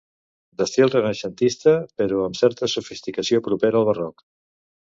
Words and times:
D'estil 0.61 0.89
renaixentista 0.95 1.75
però 2.03 2.25
amb 2.31 2.41
certa 2.41 2.73
sofisticació 2.77 3.45
propera 3.49 3.81
al 3.83 3.91
barroc. 3.93 4.27